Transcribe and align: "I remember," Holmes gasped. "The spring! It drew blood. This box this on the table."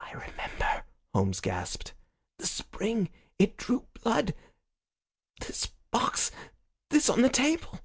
"I 0.00 0.10
remember," 0.14 0.82
Holmes 1.14 1.38
gasped. 1.38 1.92
"The 2.38 2.46
spring! 2.48 3.08
It 3.38 3.56
drew 3.56 3.86
blood. 4.02 4.34
This 5.38 5.68
box 5.92 6.32
this 6.90 7.08
on 7.08 7.22
the 7.22 7.28
table." 7.28 7.78